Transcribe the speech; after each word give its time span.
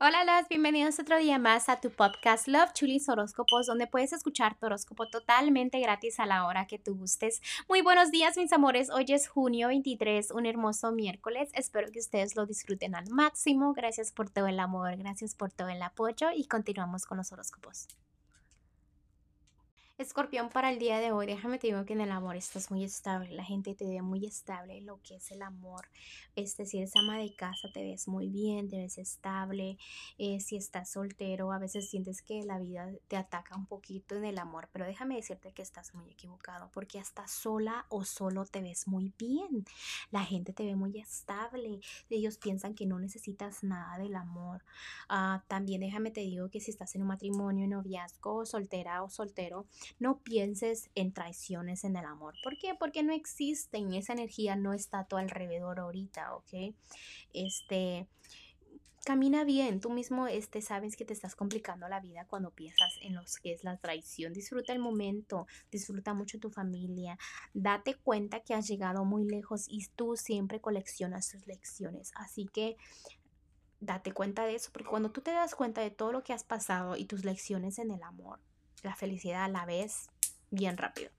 Hola, 0.00 0.22
las 0.22 0.48
bienvenidos 0.48 1.00
otro 1.00 1.18
día 1.18 1.40
más 1.40 1.68
a 1.68 1.80
tu 1.80 1.90
podcast 1.90 2.46
Love 2.46 2.72
Chulis 2.72 3.08
Horóscopos, 3.08 3.66
donde 3.66 3.88
puedes 3.88 4.12
escuchar 4.12 4.56
tu 4.56 4.66
horóscopo 4.66 5.08
totalmente 5.08 5.80
gratis 5.80 6.20
a 6.20 6.26
la 6.26 6.46
hora 6.46 6.68
que 6.68 6.78
tú 6.78 6.94
gustes. 6.94 7.42
Muy 7.68 7.82
buenos 7.82 8.12
días, 8.12 8.36
mis 8.36 8.52
amores. 8.52 8.90
Hoy 8.90 9.06
es 9.08 9.26
junio 9.26 9.66
23, 9.66 10.30
un 10.30 10.46
hermoso 10.46 10.92
miércoles. 10.92 11.50
Espero 11.52 11.90
que 11.90 11.98
ustedes 11.98 12.36
lo 12.36 12.46
disfruten 12.46 12.94
al 12.94 13.10
máximo. 13.10 13.74
Gracias 13.74 14.12
por 14.12 14.30
todo 14.30 14.46
el 14.46 14.60
amor, 14.60 14.96
gracias 14.98 15.34
por 15.34 15.50
todo 15.50 15.68
el 15.68 15.82
apoyo 15.82 16.28
y 16.32 16.44
continuamos 16.44 17.04
con 17.04 17.18
los 17.18 17.32
horóscopos. 17.32 17.88
Escorpión, 19.98 20.48
para 20.48 20.70
el 20.70 20.78
día 20.78 21.00
de 21.00 21.10
hoy, 21.10 21.26
déjame 21.26 21.58
te 21.58 21.66
digo 21.66 21.84
que 21.84 21.92
en 21.92 22.00
el 22.00 22.12
amor 22.12 22.36
estás 22.36 22.70
muy 22.70 22.84
estable, 22.84 23.32
la 23.32 23.42
gente 23.42 23.74
te 23.74 23.84
ve 23.84 24.00
muy 24.00 24.24
estable, 24.24 24.80
lo 24.80 25.02
que 25.02 25.16
es 25.16 25.32
el 25.32 25.42
amor. 25.42 25.88
Este, 26.36 26.66
si 26.66 26.78
eres 26.78 26.94
ama 26.94 27.18
de 27.18 27.34
casa, 27.34 27.68
te 27.74 27.82
ves 27.82 28.06
muy 28.06 28.28
bien, 28.28 28.68
te 28.68 28.76
ves 28.76 28.96
estable. 28.98 29.76
Eh, 30.16 30.38
si 30.38 30.56
estás 30.56 30.90
soltero, 30.90 31.50
a 31.50 31.58
veces 31.58 31.90
sientes 31.90 32.22
que 32.22 32.44
la 32.44 32.60
vida 32.60 32.88
te 33.08 33.16
ataca 33.16 33.56
un 33.56 33.66
poquito 33.66 34.14
en 34.14 34.24
el 34.24 34.38
amor, 34.38 34.68
pero 34.72 34.84
déjame 34.86 35.16
decirte 35.16 35.50
que 35.50 35.62
estás 35.62 35.92
muy 35.96 36.08
equivocado, 36.08 36.70
porque 36.72 37.00
hasta 37.00 37.26
sola 37.26 37.84
o 37.88 38.04
solo 38.04 38.44
te 38.44 38.60
ves 38.60 38.86
muy 38.86 39.12
bien. 39.18 39.64
La 40.12 40.24
gente 40.24 40.52
te 40.52 40.64
ve 40.64 40.76
muy 40.76 40.96
estable, 41.00 41.80
ellos 42.08 42.38
piensan 42.38 42.76
que 42.76 42.86
no 42.86 43.00
necesitas 43.00 43.64
nada 43.64 43.98
del 43.98 44.14
amor. 44.14 44.62
Ah, 45.08 45.42
también 45.48 45.80
déjame 45.80 46.12
te 46.12 46.20
digo 46.20 46.50
que 46.50 46.60
si 46.60 46.70
estás 46.70 46.94
en 46.94 47.02
un 47.02 47.08
matrimonio, 47.08 47.66
noviazgo, 47.66 48.46
soltera 48.46 49.02
o 49.02 49.10
soltero, 49.10 49.66
no 49.98 50.18
pienses 50.18 50.90
en 50.94 51.12
traiciones 51.12 51.84
en 51.84 51.96
el 51.96 52.04
amor. 52.04 52.34
¿Por 52.42 52.58
qué? 52.58 52.74
Porque 52.74 53.02
no 53.02 53.12
existen, 53.12 53.92
esa 53.94 54.12
energía 54.12 54.56
no 54.56 54.72
está 54.72 55.00
a 55.00 55.06
tu 55.06 55.16
alrededor 55.16 55.80
ahorita, 55.80 56.34
¿ok? 56.34 56.74
Este, 57.32 58.06
camina 59.08 59.44
bien, 59.44 59.80
tú 59.80 59.88
mismo 59.88 60.26
este, 60.26 60.60
sabes 60.60 60.94
que 60.94 61.06
te 61.06 61.14
estás 61.14 61.34
complicando 61.34 61.88
la 61.88 61.98
vida 61.98 62.26
cuando 62.28 62.50
piensas 62.50 62.92
en 63.00 63.14
lo 63.14 63.22
que 63.42 63.52
es 63.52 63.64
la 63.64 63.78
traición. 63.78 64.34
Disfruta 64.34 64.74
el 64.74 64.80
momento, 64.80 65.46
disfruta 65.72 66.12
mucho 66.12 66.38
tu 66.38 66.50
familia, 66.50 67.18
date 67.54 67.94
cuenta 67.94 68.40
que 68.40 68.52
has 68.52 68.68
llegado 68.68 69.06
muy 69.06 69.24
lejos 69.24 69.64
y 69.66 69.86
tú 69.96 70.16
siempre 70.16 70.60
coleccionas 70.60 71.30
tus 71.30 71.46
lecciones. 71.46 72.12
Así 72.16 72.46
que 72.52 72.76
date 73.80 74.12
cuenta 74.12 74.44
de 74.44 74.56
eso, 74.56 74.70
porque 74.72 74.88
cuando 74.88 75.10
tú 75.10 75.20
te 75.20 75.30
das 75.30 75.54
cuenta 75.54 75.80
de 75.80 75.90
todo 75.90 76.12
lo 76.12 76.22
que 76.22 76.32
has 76.32 76.44
pasado 76.44 76.96
y 76.96 77.06
tus 77.06 77.24
lecciones 77.24 77.78
en 77.78 77.90
el 77.90 78.02
amor, 78.02 78.40
la 78.82 78.94
felicidad 78.94 79.44
a 79.44 79.48
la 79.48 79.64
vez 79.64 80.08
bien 80.50 80.76
rápido. 80.76 81.10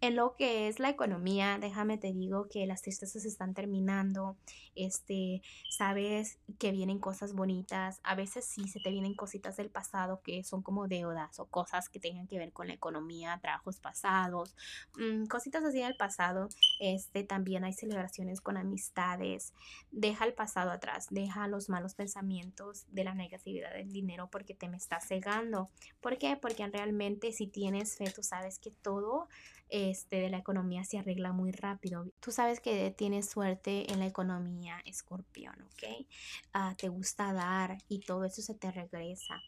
En 0.00 0.16
lo 0.16 0.36
que 0.36 0.68
es 0.68 0.78
la 0.78 0.88
economía, 0.88 1.58
déjame 1.60 1.98
te 1.98 2.12
digo 2.12 2.48
que 2.48 2.66
las 2.66 2.82
tristezas 2.82 3.24
están 3.24 3.54
terminando, 3.54 4.36
este, 4.74 5.42
sabes 5.70 6.38
que 6.58 6.70
vienen 6.70 7.00
cosas 7.00 7.34
bonitas, 7.34 8.00
a 8.04 8.14
veces 8.14 8.44
sí 8.44 8.68
se 8.68 8.80
te 8.80 8.90
vienen 8.90 9.14
cositas 9.14 9.56
del 9.56 9.70
pasado 9.70 10.20
que 10.22 10.44
son 10.44 10.62
como 10.62 10.86
deudas 10.86 11.38
o 11.40 11.46
cosas 11.46 11.88
que 11.88 11.98
tengan 11.98 12.28
que 12.28 12.38
ver 12.38 12.52
con 12.52 12.68
la 12.68 12.74
economía, 12.74 13.38
trabajos 13.42 13.80
pasados, 13.80 14.54
mm, 14.96 15.26
cositas 15.26 15.64
así 15.64 15.80
del 15.80 15.96
pasado, 15.96 16.48
este, 16.78 17.24
también 17.24 17.64
hay 17.64 17.72
celebraciones 17.72 18.40
con 18.40 18.56
amistades, 18.56 19.52
deja 19.90 20.24
el 20.24 20.34
pasado 20.34 20.70
atrás, 20.70 21.08
deja 21.10 21.48
los 21.48 21.68
malos 21.68 21.94
pensamientos 21.94 22.86
de 22.92 23.04
la 23.04 23.14
negatividad 23.14 23.72
del 23.72 23.90
dinero 23.90 24.28
porque 24.30 24.54
te 24.54 24.68
me 24.68 24.76
está 24.76 25.00
cegando, 25.00 25.70
¿por 26.00 26.18
qué? 26.18 26.36
Porque 26.36 26.66
realmente 26.68 27.32
si 27.32 27.46
tienes 27.46 27.96
fe, 27.96 28.10
tú 28.10 28.22
sabes 28.22 28.58
que 28.58 28.67
todo 28.70 29.28
este, 29.68 30.16
de 30.16 30.30
la 30.30 30.38
economía 30.38 30.84
se 30.84 30.98
arregla 30.98 31.32
muy 31.32 31.52
rápido. 31.52 32.06
Tú 32.20 32.32
sabes 32.32 32.60
que 32.60 32.90
tienes 32.90 33.28
suerte 33.28 33.92
en 33.92 33.98
la 33.98 34.06
economía, 34.06 34.80
escorpión, 34.84 35.54
¿ok? 35.62 36.06
Ah, 36.52 36.74
te 36.76 36.88
gusta 36.88 37.32
dar 37.32 37.78
y 37.88 38.00
todo 38.00 38.24
eso 38.24 38.40
se 38.42 38.54
te 38.54 38.70
regresa 38.70 39.42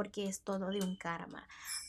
porque 0.00 0.26
es 0.26 0.40
todo 0.40 0.70
de 0.70 0.82
un 0.82 0.96
karma. 0.96 1.46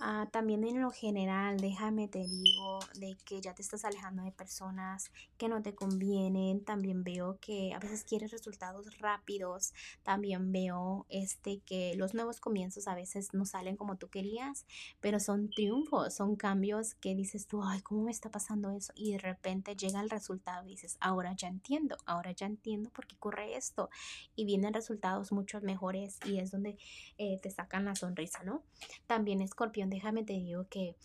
Ah, 0.00 0.28
también 0.32 0.64
en 0.64 0.82
lo 0.82 0.90
general, 0.90 1.56
déjame 1.58 2.08
te 2.08 2.18
digo 2.18 2.80
de 2.96 3.16
que 3.24 3.40
ya 3.40 3.54
te 3.54 3.62
estás 3.62 3.84
alejando 3.84 4.24
de 4.24 4.32
personas 4.32 5.10
que 5.38 5.48
no 5.48 5.62
te 5.62 5.74
convienen. 5.74 6.64
También 6.64 7.04
veo 7.04 7.38
que 7.40 7.72
a 7.72 7.78
veces 7.78 8.04
quieres 8.04 8.32
resultados 8.32 8.98
rápidos. 8.98 9.72
También 10.02 10.52
veo 10.52 11.06
este 11.08 11.60
que 11.60 11.94
los 11.96 12.12
nuevos 12.12 12.40
comienzos 12.40 12.88
a 12.88 12.94
veces 12.94 13.32
no 13.32 13.46
salen 13.46 13.76
como 13.76 13.96
tú 13.96 14.10
querías, 14.10 14.66
pero 15.00 15.20
son 15.20 15.48
triunfos, 15.48 16.14
son 16.14 16.36
cambios 16.36 16.94
que 16.96 17.14
dices 17.14 17.46
tú, 17.46 17.62
ay, 17.64 17.80
¿cómo 17.80 18.02
me 18.02 18.10
está 18.10 18.30
pasando 18.30 18.72
eso? 18.72 18.92
Y 18.96 19.12
de 19.12 19.18
repente 19.18 19.76
llega 19.76 20.00
el 20.00 20.10
resultado 20.10 20.66
y 20.66 20.70
dices, 20.70 20.98
ahora 21.00 21.34
ya 21.34 21.48
entiendo, 21.48 21.96
ahora 22.04 22.32
ya 22.32 22.46
entiendo 22.46 22.90
por 22.90 23.06
qué 23.06 23.14
ocurre 23.14 23.56
esto. 23.56 23.88
Y 24.34 24.44
vienen 24.44 24.74
resultados 24.74 25.30
mucho 25.30 25.60
mejores 25.60 26.18
y 26.26 26.40
es 26.40 26.50
donde 26.50 26.76
eh, 27.16 27.38
te 27.40 27.50
sacan 27.50 27.86
sonrisa, 27.96 28.42
¿no? 28.44 28.62
También 29.06 29.40
Escorpión 29.40 29.90
déjame 29.90 30.24
te 30.24 30.34
digo 30.34 30.66
que 30.68 30.96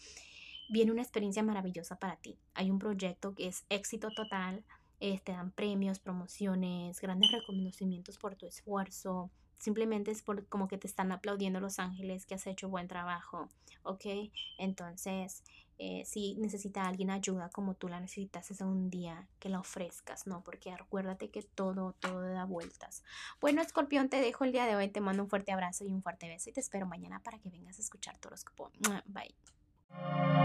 viene 0.69 0.91
una 0.91 1.01
experiencia 1.01 1.43
maravillosa 1.43 1.97
para 1.97 2.15
ti. 2.17 2.37
Hay 2.53 2.69
un 2.69 2.79
proyecto 2.79 3.33
que 3.33 3.47
es 3.47 3.65
éxito 3.69 4.09
total, 4.15 4.63
eh, 4.99 5.19
te 5.23 5.31
dan 5.31 5.51
premios, 5.51 5.99
promociones, 5.99 6.99
grandes 7.01 7.31
reconocimientos 7.31 8.17
por 8.17 8.35
tu 8.35 8.45
esfuerzo. 8.45 9.29
Simplemente 9.59 10.09
es 10.11 10.23
por 10.23 10.47
como 10.47 10.67
que 10.67 10.77
te 10.77 10.87
están 10.87 11.11
aplaudiendo 11.11 11.59
los 11.59 11.77
ángeles 11.79 12.25
que 12.25 12.35
has 12.35 12.47
hecho 12.47 12.69
buen 12.69 12.87
trabajo, 12.87 13.47
¿ok? 13.83 14.05
Entonces, 14.57 15.43
eh, 15.77 16.03
si 16.05 16.35
necesita 16.35 16.85
alguien 16.85 17.09
ayuda 17.09 17.49
como 17.49 17.73
tú 17.73 17.87
la 17.87 18.01
necesitas 18.01 18.51
es 18.51 18.59
un 18.59 18.89
día 18.89 19.27
que 19.39 19.47
la 19.47 19.61
ofrezcas, 19.61 20.27
¿no? 20.27 20.43
Porque 20.43 20.71
acuérdate 20.71 21.29
que 21.29 21.41
todo, 21.41 21.93
todo 21.99 22.21
da 22.21 22.43
vueltas. 22.45 23.03
Bueno, 23.39 23.61
escorpión, 23.61 24.09
te 24.09 24.19
dejo 24.19 24.43
el 24.43 24.51
día 24.51 24.65
de 24.65 24.75
hoy, 24.75 24.89
te 24.89 24.99
mando 24.99 25.23
un 25.23 25.29
fuerte 25.29 25.51
abrazo 25.51 25.85
y 25.85 25.93
un 25.93 26.03
fuerte 26.03 26.27
beso 26.27 26.49
y 26.49 26.53
te 26.53 26.59
espero 26.59 26.85
mañana 26.85 27.21
para 27.21 27.39
que 27.39 27.49
vengas 27.49 27.77
a 27.79 27.81
escuchar 27.81 28.17
tu 28.17 28.27
horóscopo. 28.27 28.71
Bye. 29.05 30.38